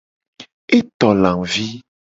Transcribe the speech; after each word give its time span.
E 0.77 0.79
to 0.99 1.07
lavi. 1.21 1.65